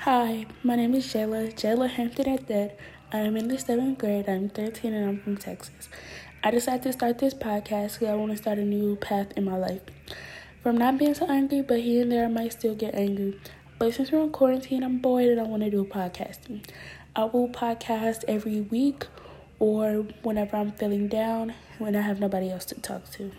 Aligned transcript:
Hi, 0.00 0.46
my 0.62 0.76
name 0.76 0.94
is 0.94 1.04
Jayla, 1.06 1.52
Jayla 1.54 1.90
Hampton 1.90 2.28
at 2.28 2.46
that. 2.46 2.78
I 3.12 3.18
am 3.18 3.36
in 3.36 3.48
the 3.48 3.58
seventh 3.58 3.98
grade. 3.98 4.28
I'm 4.28 4.48
13 4.48 4.94
and 4.94 5.08
I'm 5.08 5.20
from 5.20 5.36
Texas. 5.36 5.88
I 6.44 6.52
decided 6.52 6.84
to 6.84 6.92
start 6.92 7.18
this 7.18 7.34
podcast 7.34 7.94
because 7.94 8.08
I 8.08 8.14
want 8.14 8.30
to 8.30 8.38
start 8.38 8.58
a 8.58 8.64
new 8.64 8.94
path 8.96 9.32
in 9.36 9.44
my 9.44 9.56
life. 9.56 9.80
From 10.62 10.76
not 10.76 10.98
being 10.98 11.14
so 11.14 11.26
angry, 11.28 11.62
but 11.62 11.80
here 11.80 12.02
and 12.02 12.12
there 12.12 12.26
I 12.26 12.28
might 12.28 12.52
still 12.52 12.76
get 12.76 12.94
angry. 12.94 13.40
But 13.80 13.94
since 13.94 14.12
we're 14.12 14.22
in 14.22 14.30
quarantine, 14.30 14.84
I'm 14.84 14.98
bored 14.98 15.24
and 15.26 15.40
I 15.40 15.44
want 15.44 15.64
to 15.64 15.70
do 15.70 15.84
podcasting. 15.84 16.64
I 17.16 17.24
will 17.24 17.48
podcast 17.48 18.22
every 18.28 18.60
week 18.60 19.06
or 19.58 20.06
whenever 20.22 20.56
I'm 20.56 20.70
feeling 20.72 21.08
down 21.08 21.54
when 21.78 21.96
I 21.96 22.02
have 22.02 22.20
nobody 22.20 22.48
else 22.50 22.66
to 22.66 22.80
talk 22.80 23.10
to. 23.12 23.32